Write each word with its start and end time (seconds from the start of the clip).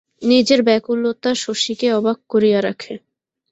নিজের 0.21 0.59
ব্যাকুলতা 0.63 1.31
শশীকে 1.35 1.87
অবাক 1.93 2.17
করিয়া 2.29 2.59
রাখে। 2.61 2.93